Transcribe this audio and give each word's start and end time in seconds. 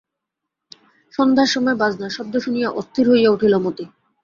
সন্ধ্যার 1.13 1.49
সময় 1.49 1.77
বাজনার 1.81 2.15
শব্দ 2.17 2.33
শুনিয়া 2.37 2.69
অস্থির 2.71 3.05
হইয়া 3.09 3.29
উঠিল 3.31 3.53
মতি। 3.57 3.85